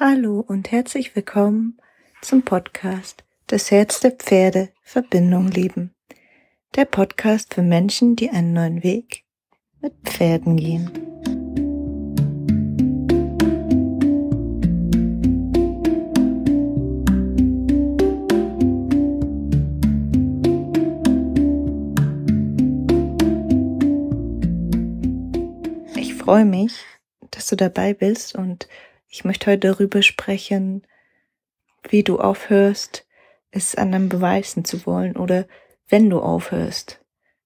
[0.00, 1.76] Hallo und herzlich willkommen
[2.22, 5.92] zum Podcast Das Herz der Pferde Verbindung lieben.
[6.76, 9.24] Der Podcast für Menschen, die einen neuen Weg
[9.80, 10.88] mit Pferden gehen.
[25.96, 26.84] Ich freue mich,
[27.32, 28.68] dass du dabei bist und
[29.08, 30.86] ich möchte heute darüber sprechen,
[31.88, 33.06] wie du aufhörst,
[33.50, 35.46] es anderen beweisen zu wollen oder
[35.88, 37.00] wenn du aufhörst,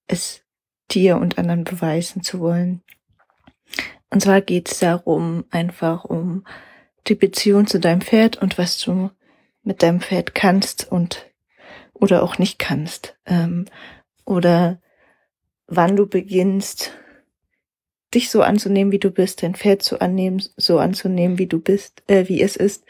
[0.08, 0.42] es
[0.90, 2.82] dir und anderen beweisen zu wollen.
[4.10, 6.44] Und zwar geht es darum, einfach um
[7.06, 9.10] die Beziehung zu deinem Pferd und was du
[9.62, 11.30] mit deinem Pferd kannst und
[11.94, 13.16] oder auch nicht kannst.
[13.26, 13.66] Ähm,
[14.24, 14.80] oder
[15.66, 16.92] wann du beginnst,
[18.14, 22.02] dich so anzunehmen, wie du bist, dein Pferd zu annehmen, so anzunehmen, wie du bist,
[22.06, 22.84] äh, wie es ist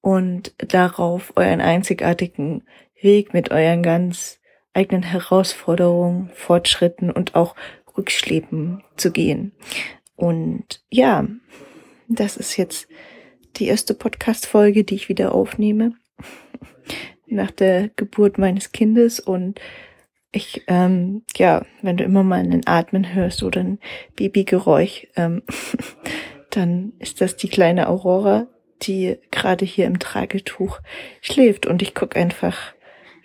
[0.00, 2.64] und darauf euren einzigartigen
[3.00, 4.38] Weg mit euren ganz
[4.74, 7.54] eigenen Herausforderungen, Fortschritten und auch
[7.96, 9.52] Rückschlägen zu gehen.
[10.16, 11.26] Und ja,
[12.08, 12.88] das ist jetzt
[13.56, 15.94] die erste Podcast-Folge, die ich wieder aufnehme
[17.26, 19.60] nach der Geburt meines Kindes und
[20.32, 23.78] ich, ähm, ja, wenn du immer mal einen Atmen hörst oder ein
[24.16, 25.42] Babygeräusch, ähm,
[26.50, 28.46] dann ist das die kleine Aurora,
[28.82, 30.80] die gerade hier im Tragetuch
[31.20, 31.66] schläft.
[31.66, 32.74] Und ich guck einfach,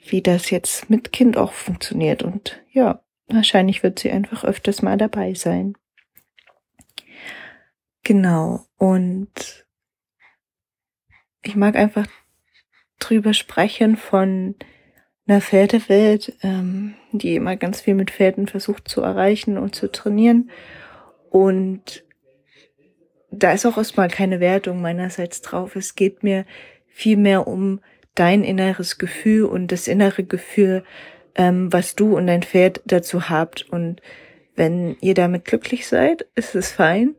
[0.06, 2.24] wie das jetzt mit Kind auch funktioniert.
[2.24, 5.76] Und ja, wahrscheinlich wird sie einfach öfters mal dabei sein.
[8.04, 9.66] Genau, und
[11.42, 12.08] ich mag einfach
[13.00, 14.56] drüber sprechen von
[15.28, 20.50] einer Pferdewelt, ähm, die immer ganz viel mit Pferden versucht zu erreichen und zu trainieren.
[21.30, 22.04] Und
[23.32, 25.76] da ist auch erstmal keine Wertung meinerseits drauf.
[25.76, 26.46] Es geht mir
[26.88, 27.82] viel mehr um
[28.16, 30.84] dein inneres Gefühl und das innere Gefühl,
[31.36, 33.68] ähm, was du und dein Pferd dazu habt.
[33.70, 34.02] Und
[34.56, 37.16] wenn ihr damit glücklich seid, ist es fein.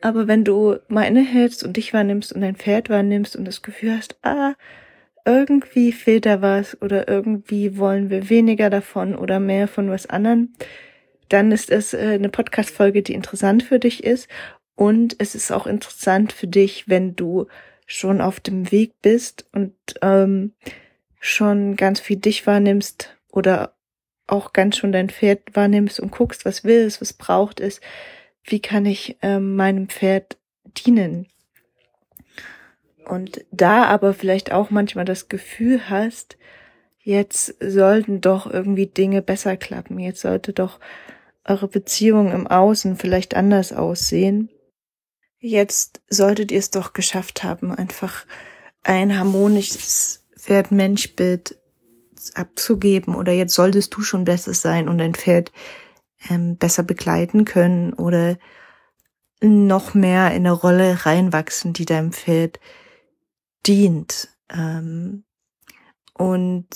[0.00, 3.96] Aber wenn du mal innehältst und dich wahrnimmst und dein Pferd wahrnimmst und das Gefühl
[3.96, 4.54] hast, ah,
[5.24, 10.52] irgendwie fehlt da was oder irgendwie wollen wir weniger davon oder mehr von was anderem,
[11.28, 14.28] dann ist es äh, eine Podcast-Folge, die interessant für dich ist.
[14.74, 17.46] Und es ist auch interessant für dich, wenn du
[17.86, 20.52] schon auf dem Weg bist und ähm,
[21.20, 23.74] schon ganz viel dich wahrnimmst oder
[24.26, 27.80] auch ganz schon dein Pferd wahrnimmst und guckst, was will es, was braucht es,
[28.44, 31.28] wie kann ich ähm, meinem Pferd dienen.
[33.06, 36.36] Und da aber vielleicht auch manchmal das Gefühl hast,
[36.98, 40.78] jetzt sollten doch irgendwie Dinge besser klappen, jetzt sollte doch
[41.44, 44.48] eure Beziehung im Außen vielleicht anders aussehen.
[45.38, 48.24] Jetzt solltet ihr es doch geschafft haben, einfach
[48.84, 51.56] ein harmonisches Pferd-Mensch-Bild
[52.34, 55.50] abzugeben oder jetzt solltest du schon besser sein und dein Pferd
[56.30, 58.38] ähm, besser begleiten können oder
[59.40, 62.60] noch mehr in eine Rolle reinwachsen, die deinem Pferd
[63.66, 64.28] dient.
[64.50, 65.24] Ähm,
[66.14, 66.68] und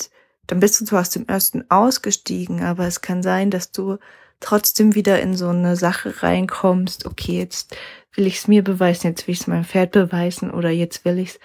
[0.47, 3.99] dann bist du zwar aus dem ersten ausgestiegen, aber es kann sein, dass du
[4.41, 7.77] trotzdem wieder in so eine Sache reinkommst, okay, jetzt
[8.15, 11.19] will ich es mir beweisen, jetzt will ich es meinem Pferd beweisen oder jetzt will
[11.19, 11.41] ich es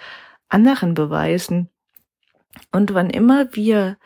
[0.48, 1.68] anderen beweisen.
[2.70, 3.96] Und wann immer wir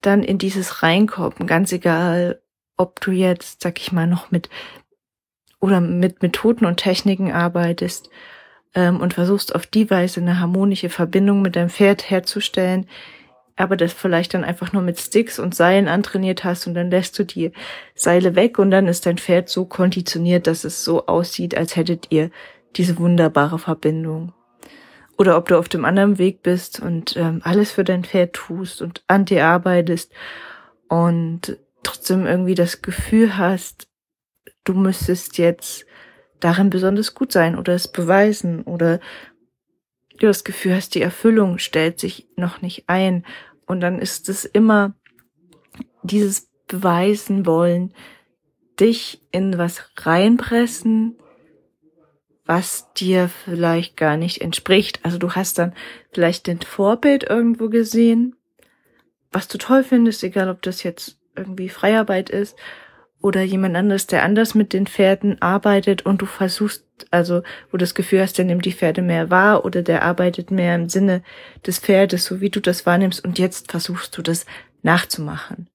[0.00, 2.40] dann in dieses reinkommen, ganz egal,
[2.76, 4.48] ob du jetzt, sag ich mal, noch mit
[5.60, 8.08] oder mit Methoden und Techniken arbeitest
[8.74, 12.86] ähm, und versuchst auf die Weise eine harmonische Verbindung mit deinem Pferd herzustellen,
[13.56, 17.18] aber das vielleicht dann einfach nur mit Sticks und Seilen antrainiert hast und dann lässt
[17.18, 17.52] du die
[17.94, 22.06] Seile weg und dann ist dein Pferd so konditioniert, dass es so aussieht, als hättet
[22.10, 22.30] ihr
[22.76, 24.32] diese wunderbare Verbindung.
[25.16, 28.80] Oder ob du auf dem anderen Weg bist und ähm, alles für dein Pferd tust
[28.80, 30.12] und an dir arbeitest
[30.88, 33.88] und trotzdem irgendwie das Gefühl hast,
[34.62, 35.87] du müsstest jetzt
[36.40, 39.00] darin besonders gut sein oder es beweisen oder
[40.18, 43.24] du das Gefühl hast, die Erfüllung stellt sich noch nicht ein.
[43.66, 44.94] Und dann ist es immer
[46.02, 47.94] dieses Beweisen wollen,
[48.78, 51.18] dich in was reinpressen,
[52.44, 55.00] was dir vielleicht gar nicht entspricht.
[55.02, 55.74] Also du hast dann
[56.12, 58.36] vielleicht den Vorbild irgendwo gesehen,
[59.30, 62.56] was du toll findest, egal ob das jetzt irgendwie Freiarbeit ist
[63.20, 67.78] oder jemand anderes, der anders mit den Pferden arbeitet und du versuchst, also wo du
[67.78, 71.22] das Gefühl hast, der nimmt die Pferde mehr wahr oder der arbeitet mehr im Sinne
[71.66, 74.46] des Pferdes, so wie du das wahrnimmst und jetzt versuchst du das
[74.82, 75.68] nachzumachen.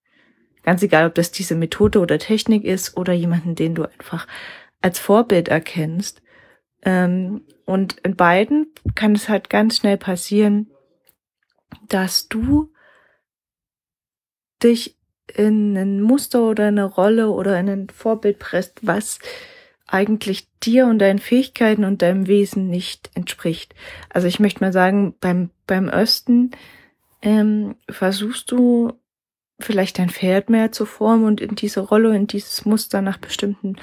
[0.63, 4.27] Ganz egal, ob das diese Methode oder Technik ist oder jemanden, den du einfach
[4.81, 6.21] als Vorbild erkennst.
[6.83, 10.71] Ähm, und in beiden kann es halt ganz schnell passieren,
[11.89, 12.71] dass du
[14.61, 14.97] dich
[15.35, 19.19] in ein Muster oder eine Rolle oder in ein Vorbild presst, was
[19.87, 23.75] eigentlich dir und deinen Fähigkeiten und deinem Wesen nicht entspricht.
[24.09, 26.51] Also ich möchte mal sagen, beim, beim Östen
[27.21, 28.93] ähm, versuchst du
[29.59, 33.75] vielleicht dein Pferd mehr zu formen und in diese Rolle, in dieses Muster nach bestimmten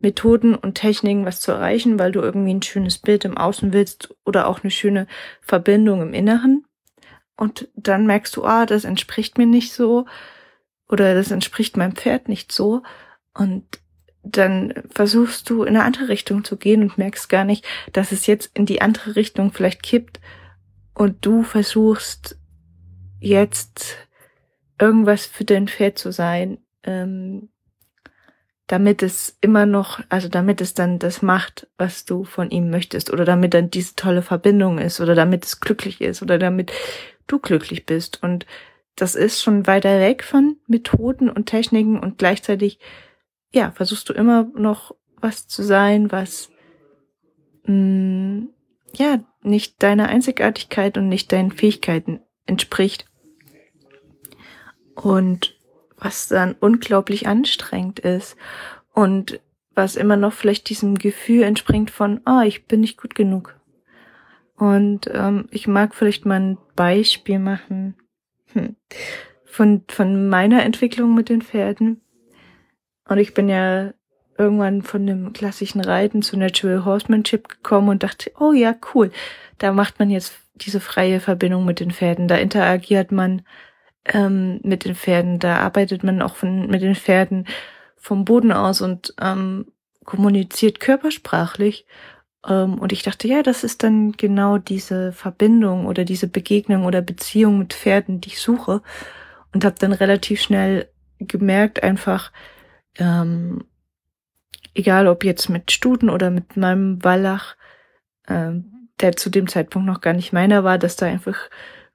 [0.00, 4.14] Methoden und Techniken was zu erreichen, weil du irgendwie ein schönes Bild im Außen willst
[4.24, 5.06] oder auch eine schöne
[5.40, 6.64] Verbindung im Inneren.
[7.36, 10.06] Und dann merkst du, ah, das entspricht mir nicht so
[10.92, 12.82] oder das entspricht meinem Pferd nicht so.
[13.32, 13.64] Und
[14.22, 18.26] dann versuchst du in eine andere Richtung zu gehen und merkst gar nicht, dass es
[18.26, 20.20] jetzt in die andere Richtung vielleicht kippt
[20.94, 22.38] und du versuchst
[23.20, 23.96] jetzt
[24.78, 27.48] irgendwas für dein Pferd zu sein, ähm,
[28.66, 33.10] damit es immer noch, also damit es dann das macht, was du von ihm möchtest
[33.10, 36.70] oder damit dann diese tolle Verbindung ist oder damit es glücklich ist oder damit
[37.26, 38.22] du glücklich bist.
[38.22, 38.46] Und
[38.96, 42.78] das ist schon weiter weg von Methoden und Techniken und gleichzeitig,
[43.52, 46.50] ja, versuchst du immer noch was zu sein, was,
[47.64, 48.48] mh, mm,
[48.94, 53.06] ja, nicht deiner Einzigartigkeit und nicht deinen Fähigkeiten entspricht.
[54.94, 55.58] Und
[55.96, 58.36] was dann unglaublich anstrengend ist
[58.92, 59.40] und
[59.74, 63.58] was immer noch vielleicht diesem Gefühl entspringt von, ah, oh, ich bin nicht gut genug.
[64.56, 67.96] Und ähm, ich mag vielleicht mal ein Beispiel machen
[68.52, 68.76] hm.
[69.44, 72.00] von, von meiner Entwicklung mit den Pferden.
[73.08, 73.92] Und ich bin ja
[74.38, 79.10] irgendwann von dem klassischen Reiten zu Natural Horsemanship gekommen und dachte, oh ja, cool,
[79.58, 83.42] da macht man jetzt diese freie Verbindung mit den Pferden, da interagiert man
[84.06, 87.46] ähm, mit den Pferden, da arbeitet man auch von, mit den Pferden
[87.96, 89.66] vom Boden aus und ähm,
[90.04, 91.86] kommuniziert körpersprachlich.
[92.46, 97.02] Ähm, und ich dachte, ja, das ist dann genau diese Verbindung oder diese Begegnung oder
[97.02, 98.82] Beziehung mit Pferden, die ich suche.
[99.52, 102.32] Und habe dann relativ schnell gemerkt, einfach,
[102.98, 103.64] ähm,
[104.74, 107.56] egal ob jetzt mit Stuten oder mit meinem Wallach,
[108.28, 111.50] ähm, der zu dem Zeitpunkt noch gar nicht meiner war, dass da einfach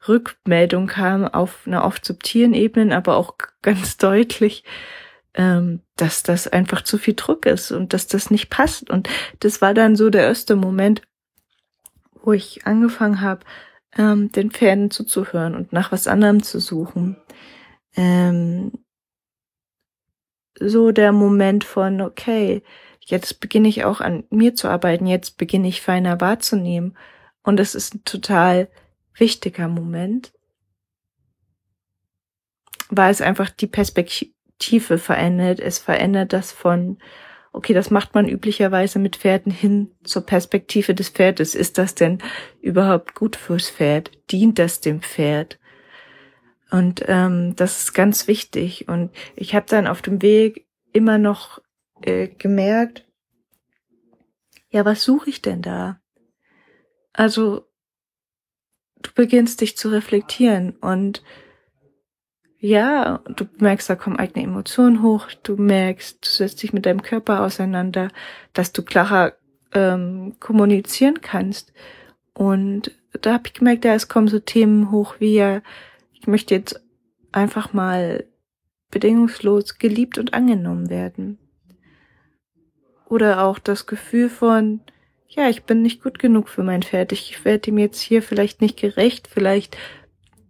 [0.07, 4.63] Rückmeldung kam auf einer oft subtilen Ebene, aber auch ganz deutlich,
[5.37, 8.89] dass das einfach zu viel Druck ist und dass das nicht passt.
[8.89, 9.07] Und
[9.39, 11.03] das war dann so der erste Moment,
[12.23, 13.45] wo ich angefangen habe,
[13.97, 17.17] ähm, den Pferden zuzuhören und nach was anderem zu suchen.
[17.95, 18.71] Ähm,
[20.59, 22.63] so der Moment von, okay,
[22.99, 26.97] jetzt beginne ich auch an mir zu arbeiten, jetzt beginne ich feiner wahrzunehmen.
[27.43, 28.69] Und es ist ein total
[29.13, 30.33] wichtiger Moment,
[32.89, 34.31] weil es einfach die Perspektive
[34.97, 35.59] verändert.
[35.59, 36.97] Es verändert das von,
[37.51, 41.55] okay, das macht man üblicherweise mit Pferden hin zur Perspektive des Pferdes.
[41.55, 42.19] Ist das denn
[42.61, 44.11] überhaupt gut fürs Pferd?
[44.31, 45.59] Dient das dem Pferd?
[46.69, 48.87] Und ähm, das ist ganz wichtig.
[48.87, 51.61] Und ich habe dann auf dem Weg immer noch
[52.01, 53.05] äh, gemerkt,
[54.69, 56.01] ja, was suche ich denn da?
[57.13, 57.67] Also
[59.01, 61.23] du beginnst dich zu reflektieren und
[62.59, 67.03] ja, du merkst, da kommen eigene Emotionen hoch, du merkst, du setzt dich mit deinem
[67.03, 68.09] Körper auseinander,
[68.53, 69.33] dass du klarer
[69.73, 71.73] ähm, kommunizieren kannst.
[72.33, 75.61] Und da habe ich gemerkt, ja, es kommen so Themen hoch wie, ja,
[76.13, 76.83] ich möchte jetzt
[77.31, 78.25] einfach mal
[78.89, 81.37] bedingungslos geliebt und angenommen werden.
[83.07, 84.81] Oder auch das Gefühl von,
[85.27, 87.11] ja, ich bin nicht gut genug für mein Pferd.
[87.11, 89.27] Ich werde ihm jetzt hier vielleicht nicht gerecht.
[89.27, 89.77] Vielleicht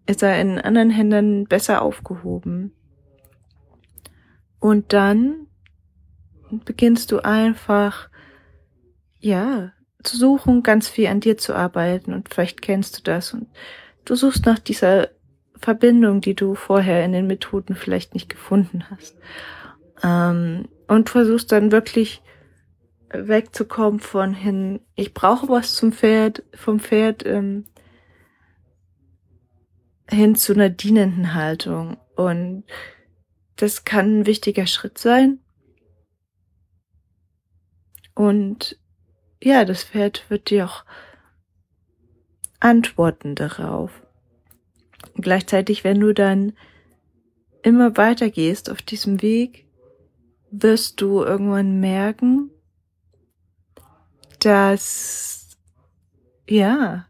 [0.08, 2.74] ist er in anderen Händen besser aufgehoben.
[4.60, 5.48] Und dann
[6.50, 8.10] beginnst du einfach,
[9.20, 9.74] ja,
[10.04, 12.14] zu suchen, ganz viel an dir zu arbeiten.
[12.14, 13.34] Und vielleicht kennst du das.
[13.34, 13.48] Und
[14.06, 15.10] du suchst nach dieser
[15.58, 19.18] Verbindung, die du vorher in den Methoden vielleicht nicht gefunden hast.
[20.04, 22.22] Ähm, und versuchst dann wirklich
[23.10, 27.66] wegzukommen von hin, ich brauche was zum Pferd, vom Pferd ähm,
[30.10, 31.98] hin zu einer dienenden Haltung.
[32.16, 32.64] Und
[33.56, 35.40] das kann ein wichtiger Schritt sein.
[38.16, 38.80] Und
[39.42, 40.86] ja, das Pferd wird dir auch
[42.60, 43.92] antworten darauf.
[45.16, 46.54] Gleichzeitig, wenn du dann
[47.62, 49.68] immer weiter gehst auf diesem Weg,
[50.50, 52.50] wirst du irgendwann merken,
[54.40, 55.58] dass,
[56.48, 57.08] ja,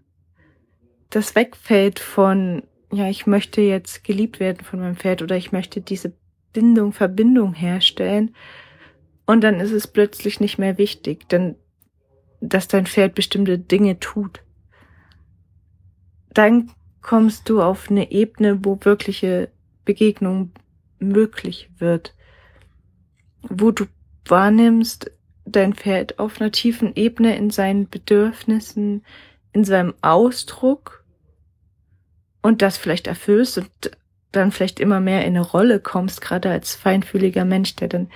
[1.10, 5.82] das wegfällt von, ja, ich möchte jetzt geliebt werden von meinem Pferd oder ich möchte
[5.82, 6.14] diese
[6.54, 8.36] Bindung, Verbindung herstellen.
[9.26, 11.56] Und dann ist es plötzlich nicht mehr wichtig, denn
[12.40, 14.42] dass dein Pferd bestimmte Dinge tut.
[16.34, 19.50] Dann kommst du auf eine Ebene, wo wirkliche
[19.86, 20.52] Begegnung
[21.00, 22.16] möglich wird,
[23.42, 23.86] wo du
[24.26, 25.12] wahrnimmst,
[25.46, 29.04] dein Pferd auf einer tiefen Ebene in seinen Bedürfnissen,
[29.54, 31.06] in seinem Ausdruck
[32.42, 33.70] und das vielleicht erfüllst und
[34.32, 38.10] dann vielleicht immer mehr in eine Rolle kommst, gerade als feinfühliger Mensch, der dann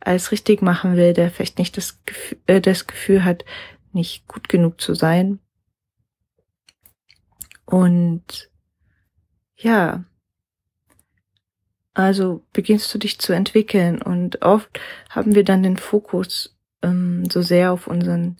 [0.00, 3.44] alles richtig machen will, der vielleicht nicht das Gefühl, äh, das Gefühl hat,
[3.92, 5.38] nicht gut genug zu sein.
[7.64, 8.50] Und
[9.56, 10.04] ja,
[11.94, 17.40] also beginnst du dich zu entwickeln und oft haben wir dann den Fokus ähm, so
[17.40, 18.36] sehr auf unseren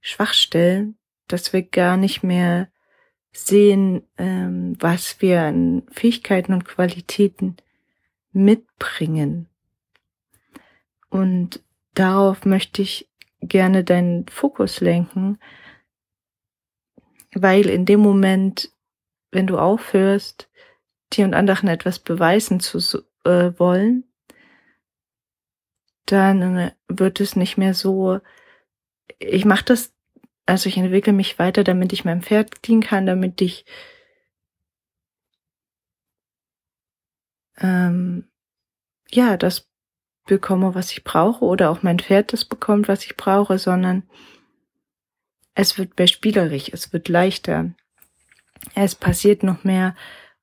[0.00, 2.68] Schwachstellen, dass wir gar nicht mehr
[3.38, 7.56] sehen, ähm, was wir an Fähigkeiten und Qualitäten
[8.32, 9.48] mitbringen.
[11.08, 11.62] Und
[11.94, 13.08] darauf möchte ich
[13.40, 15.38] gerne deinen Fokus lenken,
[17.34, 18.70] weil in dem Moment,
[19.30, 20.48] wenn du aufhörst,
[21.12, 22.78] dir und anderen etwas beweisen zu
[23.24, 24.04] äh, wollen,
[26.06, 28.20] dann äh, wird es nicht mehr so,
[29.18, 29.92] ich mache das,
[30.46, 33.66] also ich entwickle mich weiter, damit ich meinem Pferd dienen kann, damit ich
[37.58, 38.28] ähm,
[39.10, 39.68] ja das
[40.24, 44.04] bekomme, was ich brauche, oder auch mein Pferd das bekommt, was ich brauche, sondern
[45.54, 47.72] es wird mehr spielerisch, es wird leichter.
[48.74, 49.94] Es passiert noch mehr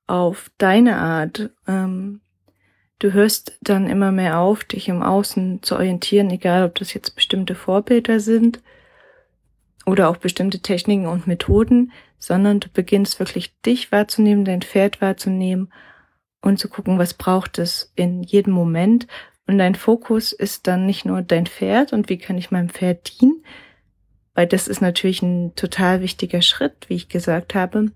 [0.05, 1.49] auf deine Art.
[1.67, 2.21] Ähm,
[2.99, 7.15] du hörst dann immer mehr auf, dich im Außen zu orientieren, egal ob das jetzt
[7.15, 8.61] bestimmte Vorbilder sind
[9.85, 15.71] oder auch bestimmte Techniken und Methoden, sondern du beginnst wirklich dich wahrzunehmen, dein Pferd wahrzunehmen
[16.41, 19.07] und zu gucken, was braucht es in jedem Moment
[19.47, 23.19] und dein Fokus ist dann nicht nur dein Pferd und wie kann ich meinem Pferd
[23.19, 23.43] dienen,
[24.33, 27.91] weil das ist natürlich ein total wichtiger Schritt, wie ich gesagt habe.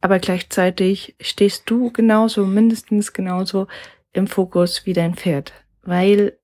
[0.00, 3.66] Aber gleichzeitig stehst du genauso, mindestens genauso
[4.12, 5.52] im Fokus wie dein Pferd,
[5.82, 6.38] weil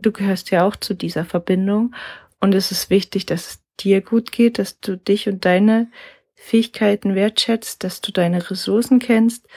[0.00, 1.94] du gehörst ja auch zu dieser Verbindung
[2.40, 5.90] und es ist wichtig, dass dir gut geht, dass du dich und deine
[6.34, 9.48] Fähigkeiten wertschätzt, dass du deine Ressourcen kennst.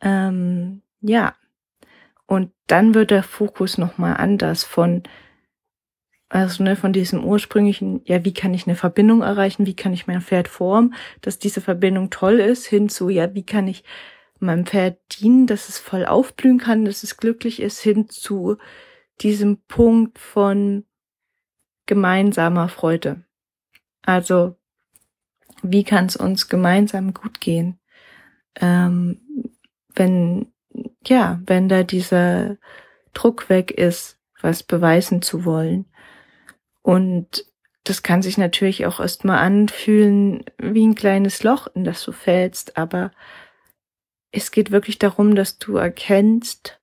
[0.00, 1.34] Ähm, ja,
[2.26, 5.02] und dann wird der Fokus nochmal anders von,
[6.28, 10.06] also ne, von diesem ursprünglichen, ja, wie kann ich eine Verbindung erreichen, wie kann ich
[10.06, 13.82] mein Pferd formen, dass diese Verbindung toll ist, hin zu, ja, wie kann ich
[14.38, 18.58] meinem Pferd dienen, dass es voll aufblühen kann, dass es glücklich ist, hin zu
[19.20, 20.84] diesem Punkt von
[21.86, 23.24] gemeinsamer Freude.
[24.08, 24.56] Also,
[25.62, 27.78] wie kann es uns gemeinsam gut gehen,
[28.58, 29.20] ähm,
[29.94, 30.50] wenn
[31.06, 32.56] ja, wenn da dieser
[33.12, 35.84] Druck weg ist, was beweisen zu wollen.
[36.80, 37.44] Und
[37.84, 42.78] das kann sich natürlich auch erstmal anfühlen wie ein kleines Loch, in das du fällst,
[42.78, 43.10] aber
[44.32, 46.80] es geht wirklich darum, dass du erkennst,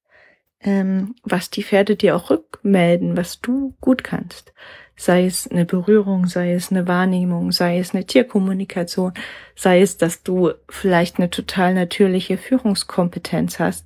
[0.59, 4.53] ähm, was die Pferde dir auch rückmelden, was du gut kannst.
[4.97, 9.13] Sei es eine Berührung, sei es eine Wahrnehmung, sei es eine Tierkommunikation,
[9.55, 13.85] sei es, dass du vielleicht eine total natürliche Führungskompetenz hast.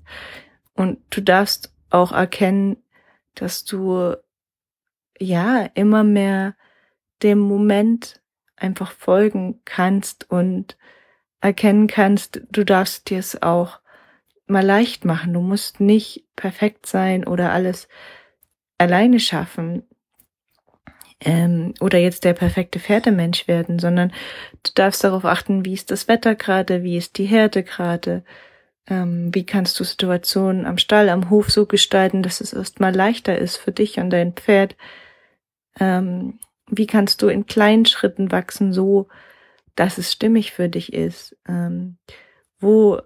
[0.74, 2.78] Und du darfst auch erkennen,
[3.36, 4.16] dass du
[5.20, 6.56] ja immer mehr
[7.24, 8.22] dem Moment
[8.56, 10.78] einfach folgen kannst und
[11.42, 13.80] erkennen kannst, du darfst dir es auch
[14.48, 15.34] mal leicht machen.
[15.34, 17.88] Du musst nicht perfekt sein oder alles
[18.78, 19.84] alleine schaffen
[21.22, 24.12] ähm, oder jetzt der perfekte Pferdemensch werden, sondern
[24.64, 28.24] du darfst darauf achten, wie ist das Wetter gerade, wie ist die Herde gerade,
[28.88, 33.38] ähm, wie kannst du Situationen am Stall, am Hof so gestalten, dass es erstmal leichter
[33.38, 34.76] ist für dich und dein Pferd.
[35.80, 39.08] Ähm, wie kannst du in kleinen Schritten wachsen, so
[39.76, 41.38] dass es stimmig für dich ist?
[41.48, 41.98] Ähm,
[42.60, 43.02] wo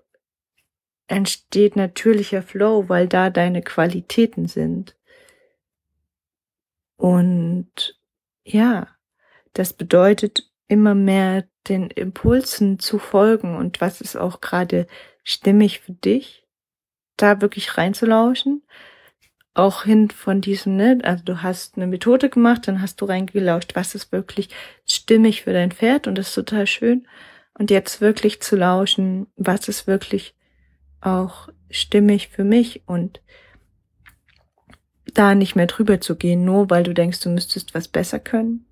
[1.07, 4.95] entsteht natürlicher Flow, weil da deine Qualitäten sind.
[6.95, 7.99] Und
[8.43, 8.87] ja,
[9.53, 14.87] das bedeutet immer mehr den Impulsen zu folgen und was ist auch gerade
[15.23, 16.45] stimmig für dich,
[17.15, 18.63] da wirklich reinzulauschen.
[19.53, 23.75] Auch hin von diesem, ne, also du hast eine Methode gemacht, dann hast du reingelauscht,
[23.75, 24.49] was ist wirklich
[24.85, 27.07] stimmig für dein Pferd und das ist total schön.
[27.53, 30.35] Und jetzt wirklich zu lauschen, was ist wirklich
[31.01, 33.21] auch stimmig für mich und
[35.13, 38.65] da nicht mehr drüber zu gehen, nur weil du denkst, du müsstest was besser können?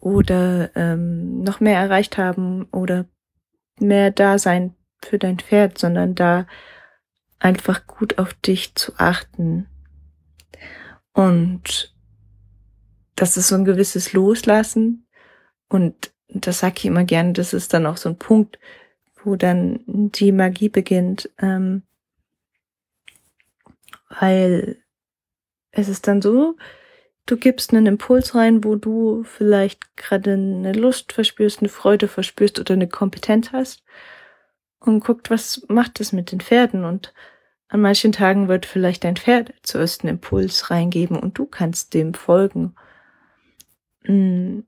[0.00, 3.06] Oder ähm, noch mehr erreicht haben oder
[3.78, 6.46] mehr da sein für dein Pferd, sondern da
[7.38, 9.66] einfach gut auf dich zu achten.
[11.12, 11.94] Und
[13.16, 15.06] das ist so ein gewisses Loslassen.
[15.68, 18.58] Und das sage ich immer gern, das ist dann auch so ein Punkt,
[19.22, 21.82] wo dann die Magie beginnt, ähm,
[24.20, 24.82] weil
[25.70, 26.56] es ist dann so,
[27.26, 32.58] du gibst einen Impuls rein, wo du vielleicht gerade eine Lust verspürst, eine Freude verspürst
[32.58, 33.82] oder eine Kompetenz hast
[34.80, 37.12] und guckt, was macht das mit den Pferden und
[37.68, 42.12] an manchen Tagen wird vielleicht dein Pferd zuerst einen Impuls reingeben und du kannst dem
[42.12, 42.74] folgen.
[44.04, 44.60] Mm.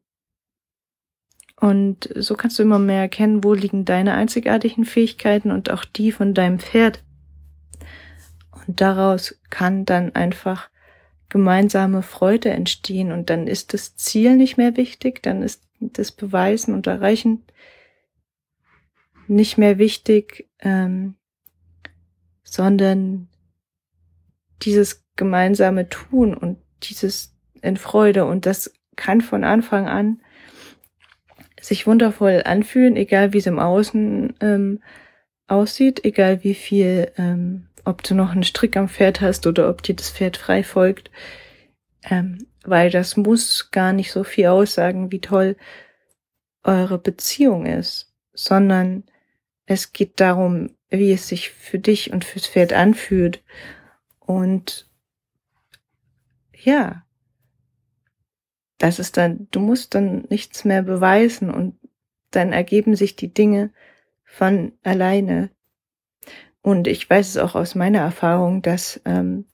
[1.60, 6.12] Und so kannst du immer mehr erkennen, wo liegen deine einzigartigen Fähigkeiten und auch die
[6.12, 7.02] von deinem Pferd.
[8.66, 10.70] Und daraus kann dann einfach
[11.28, 13.12] gemeinsame Freude entstehen.
[13.12, 17.44] Und dann ist das Ziel nicht mehr wichtig, dann ist das Beweisen und Erreichen
[19.26, 21.16] nicht mehr wichtig, ähm,
[22.42, 23.28] sondern
[24.62, 28.26] dieses gemeinsame Tun und dieses in Freude.
[28.26, 30.20] Und das kann von Anfang an
[31.60, 34.82] sich wundervoll anfühlen, egal wie es im Außen ähm,
[35.46, 39.82] aussieht, egal wie viel, ähm, ob du noch einen Strick am Pferd hast oder ob
[39.82, 41.10] dir das Pferd frei folgt,
[42.02, 45.56] ähm, weil das muss gar nicht so viel aussagen, wie toll
[46.62, 49.04] eure Beziehung ist, sondern
[49.66, 53.42] es geht darum, wie es sich für dich und fürs Pferd anfühlt.
[54.20, 54.88] Und
[56.52, 57.04] ja,
[58.78, 61.78] das ist dann, du musst dann nichts mehr beweisen und
[62.30, 63.70] dann ergeben sich die Dinge
[64.24, 65.50] von alleine.
[66.64, 69.44] Und ich weiß es auch aus meiner Erfahrung, dass ähm,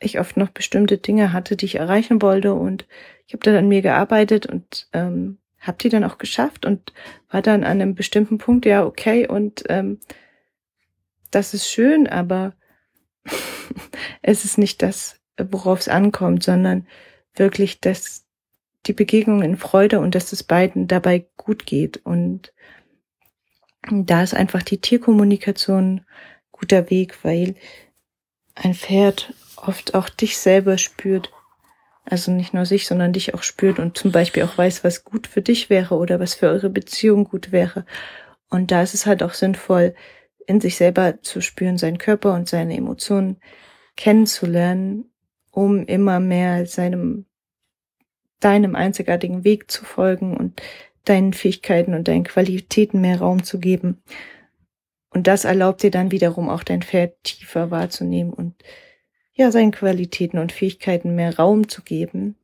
[0.00, 2.86] ich oft noch bestimmte Dinge hatte, die ich erreichen wollte und
[3.26, 6.94] ich habe dann an mir gearbeitet und ähm, habe die dann auch geschafft und
[7.28, 10.00] war dann an einem bestimmten Punkt, ja, okay, und ähm,
[11.30, 12.54] das ist schön, aber
[14.22, 16.86] es ist nicht das, worauf es ankommt, sondern
[17.34, 18.24] wirklich, dass
[18.86, 21.98] die Begegnung in Freude und dass es beiden dabei gut geht.
[21.98, 22.54] Und
[23.90, 26.00] da ist einfach die Tierkommunikation
[26.58, 27.54] guter Weg, weil
[28.54, 31.30] ein Pferd oft auch dich selber spürt.
[32.04, 35.26] Also nicht nur sich, sondern dich auch spürt und zum Beispiel auch weiß, was gut
[35.26, 37.84] für dich wäre oder was für eure Beziehung gut wäre.
[38.48, 39.94] Und da ist es halt auch sinnvoll,
[40.46, 43.38] in sich selber zu spüren, seinen Körper und seine Emotionen
[43.96, 45.10] kennenzulernen,
[45.50, 47.26] um immer mehr seinem,
[48.38, 50.62] deinem einzigartigen Weg zu folgen und
[51.04, 54.02] deinen Fähigkeiten und deinen Qualitäten mehr Raum zu geben.
[55.16, 58.54] Und das erlaubt dir dann wiederum auch dein Pferd tiefer wahrzunehmen und
[59.32, 62.36] ja, seinen Qualitäten und Fähigkeiten mehr Raum zu geben.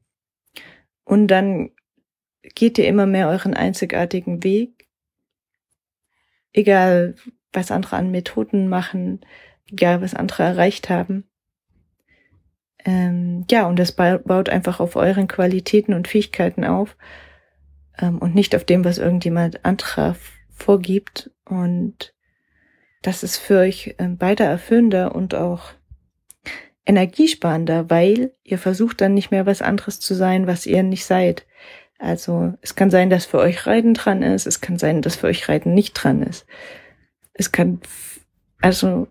[1.05, 1.73] Und dann
[2.55, 4.89] geht ihr immer mehr euren einzigartigen Weg.
[6.55, 7.15] Egal,
[7.53, 9.21] was andere an Methoden machen,
[9.71, 11.25] egal was andere erreicht haben.
[12.87, 16.97] Ähm, ja, und das baut einfach auf euren Qualitäten und Fähigkeiten auf
[17.99, 20.17] ähm, und nicht auf dem, was irgendjemand anderer
[20.49, 21.31] vorgibt.
[21.45, 22.15] Und
[23.03, 25.73] das ist für euch ähm, beide erfüllender und auch
[26.87, 31.47] energiesparender, weil ihr versucht dann nicht mehr was anderes zu sein, was ihr nicht seid.
[31.99, 35.29] Also es kann sein, dass für euch Reiten dran ist, es kann sein, dass für
[35.29, 36.47] euch Reiten nicht dran ist.
[37.35, 37.81] Es kann
[38.61, 39.07] also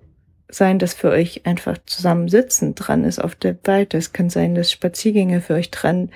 [0.49, 3.97] sein, dass für euch einfach zusammen sitzen dran ist auf der Weite.
[3.97, 6.12] Es kann sein, dass Spaziergänge für euch dran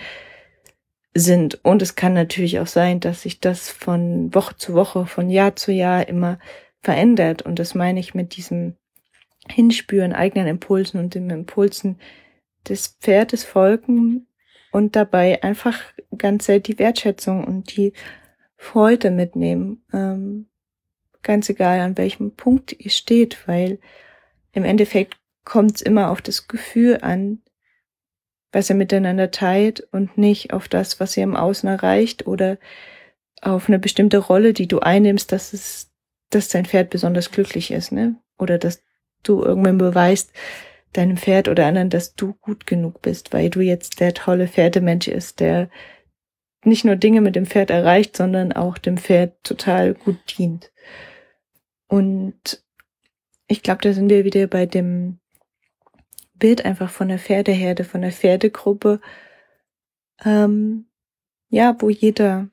[1.13, 1.63] sind.
[1.63, 5.55] Und es kann natürlich auch sein, dass sich das von Woche zu Woche, von Jahr
[5.55, 6.37] zu Jahr immer
[6.85, 7.41] verändert.
[7.41, 8.75] Und das meine ich mit diesem
[9.49, 11.99] Hinspüren, eigenen Impulsen und den Impulsen
[12.69, 14.27] des Pferdes folgen
[14.71, 15.81] und dabei einfach
[16.17, 17.93] ganz die Wertschätzung und die
[18.55, 19.83] Freude mitnehmen.
[19.91, 20.47] Ähm,
[21.23, 23.79] ganz egal an welchem Punkt ihr steht, weil
[24.53, 27.41] im Endeffekt kommt es immer auf das Gefühl an,
[28.51, 32.57] was ihr miteinander teilt und nicht auf das, was ihr im Außen erreicht oder
[33.41, 35.91] auf eine bestimmte Rolle, die du einnimmst, dass es,
[36.29, 38.15] dass dein Pferd besonders glücklich ist, ne?
[38.37, 38.83] Oder dass
[39.23, 40.31] du irgendwann beweist
[40.93, 45.07] deinem Pferd oder anderen, dass du gut genug bist, weil du jetzt der tolle Pferdemensch
[45.07, 45.69] ist, der
[46.63, 50.71] nicht nur Dinge mit dem Pferd erreicht, sondern auch dem Pferd total gut dient.
[51.87, 52.63] Und
[53.47, 55.19] ich glaube, da sind wir wieder bei dem
[56.33, 58.99] Bild einfach von der Pferdeherde, von der Pferdegruppe.
[60.23, 60.87] Ähm,
[61.49, 62.49] ja, wo jeder,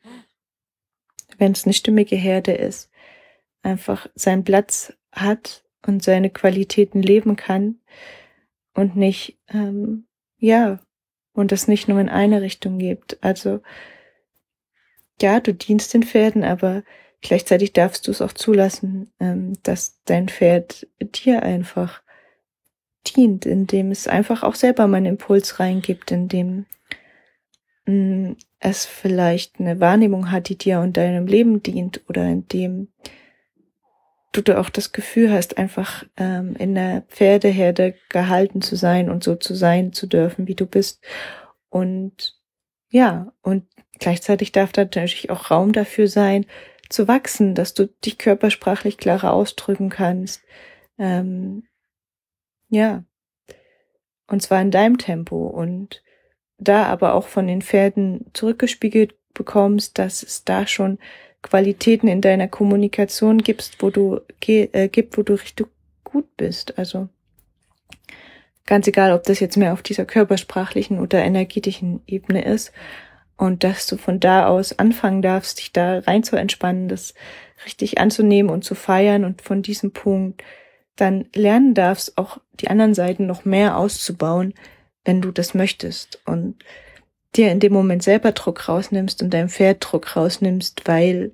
[1.38, 2.90] wenn es eine stimmige Herde ist,
[3.62, 7.80] einfach seinen Platz hat und seine Qualitäten leben kann
[8.74, 10.06] und nicht, ähm,
[10.38, 10.80] ja,
[11.34, 13.22] und das nicht nur in eine Richtung gibt.
[13.22, 13.60] Also,
[15.20, 16.82] ja, du dienst den Pferden, aber
[17.22, 22.02] Gleichzeitig darfst du es auch zulassen, ähm, dass dein Pferd dir einfach
[23.06, 26.66] dient, indem es einfach auch selber mal einen Impuls reingibt, indem
[27.86, 32.48] mh, mh, es vielleicht eine Wahrnehmung hat, die dir und deinem Leben dient oder in
[34.40, 39.36] du auch das Gefühl hast, einfach ähm, in der Pferdeherde gehalten zu sein und so
[39.36, 41.04] zu sein zu dürfen, wie du bist.
[41.68, 42.38] Und
[42.88, 43.66] ja, und
[43.98, 46.46] gleichzeitig darf da natürlich auch Raum dafür sein,
[46.88, 50.42] zu wachsen, dass du dich körpersprachlich klarer ausdrücken kannst.
[50.98, 51.64] Ähm,
[52.68, 53.04] ja.
[54.26, 56.02] Und zwar in deinem Tempo und
[56.58, 60.98] da aber auch von den Pferden zurückgespiegelt bekommst, dass es da schon
[61.42, 65.66] Qualitäten in deiner Kommunikation gibst, wo du äh, gibt, wo du richtig
[66.04, 66.78] gut bist.
[66.78, 67.08] Also
[68.66, 72.72] ganz egal, ob das jetzt mehr auf dieser körpersprachlichen oder energetischen Ebene ist.
[73.36, 77.14] Und dass du von da aus anfangen darfst, dich da rein zu entspannen, das
[77.64, 80.42] richtig anzunehmen und zu feiern und von diesem Punkt
[80.96, 84.54] dann lernen darfst, auch die anderen Seiten noch mehr auszubauen,
[85.04, 86.20] wenn du das möchtest.
[86.24, 86.56] Und
[87.36, 91.32] dir in dem Moment selber Druck rausnimmst und deinem Pferd Druck rausnimmst, weil,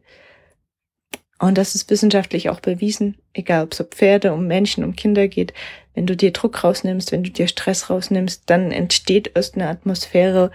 [1.38, 5.28] und das ist wissenschaftlich auch bewiesen, egal ob es um Pferde, um Menschen, um Kinder
[5.28, 5.52] geht,
[5.94, 10.52] wenn du dir Druck rausnimmst, wenn du dir Stress rausnimmst, dann entsteht erst eine Atmosphäre,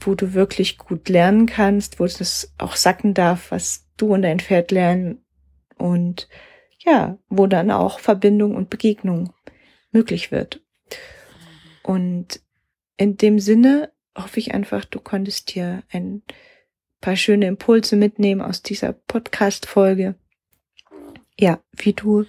[0.00, 4.40] wo du wirklich gut lernen kannst, wo es auch sacken darf, was du und dein
[4.40, 5.24] Pferd lernen
[5.78, 6.28] und
[6.78, 9.32] ja, wo dann auch Verbindung und Begegnung
[9.92, 10.60] möglich wird.
[11.82, 12.40] Und
[12.96, 16.22] in dem Sinne hoffe ich einfach, du konntest dir ein
[17.00, 20.14] paar schöne Impulse mitnehmen aus dieser Podcast-Folge.
[21.38, 22.26] Ja, wie du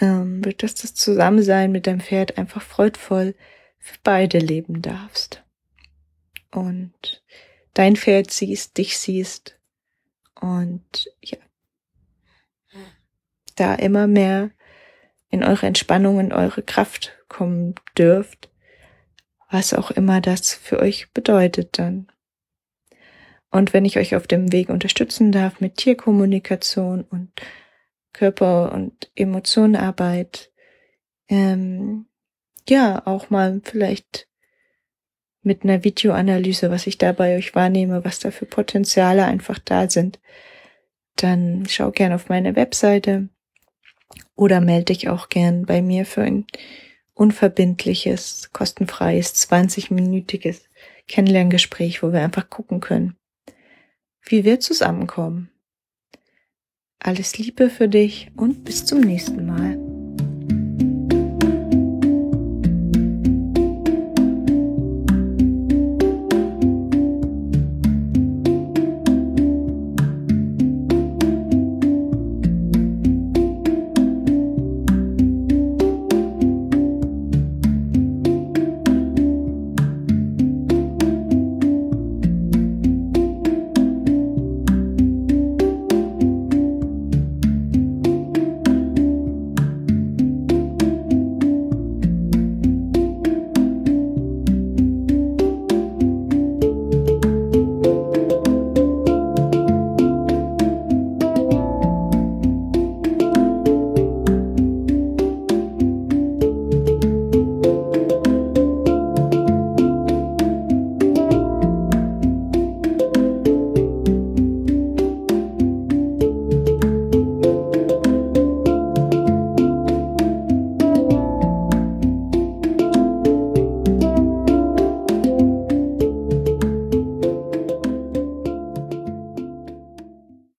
[0.00, 3.34] ähm, dass das Zusammensein mit deinem Pferd einfach freudvoll
[3.78, 5.42] für beide leben darfst.
[6.50, 7.22] Und
[7.74, 9.58] dein Pferd siehst, dich siehst
[10.40, 11.38] und ja,
[13.56, 14.50] da immer mehr
[15.30, 18.50] in eure Entspannung, in eure Kraft kommen dürft
[19.54, 22.08] was auch immer das für euch bedeutet dann.
[23.52, 27.30] Und wenn ich euch auf dem Weg unterstützen darf mit Tierkommunikation und
[28.12, 30.50] Körper- und Emotionenarbeit,
[31.28, 32.06] ähm,
[32.68, 34.26] ja, auch mal vielleicht
[35.42, 39.88] mit einer Videoanalyse, was ich da bei euch wahrnehme, was da für Potenziale einfach da
[39.88, 40.18] sind,
[41.14, 43.28] dann schau gern auf meine Webseite
[44.34, 46.44] oder melde dich auch gern bei mir für ein
[47.14, 50.62] unverbindliches, kostenfreies, 20-minütiges
[51.06, 53.16] Kennenlerngespräch, wo wir einfach gucken können,
[54.22, 55.50] wie wir zusammenkommen.
[56.98, 59.83] Alles Liebe für dich und bis zum nächsten Mal.